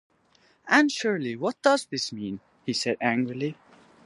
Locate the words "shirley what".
0.89-1.61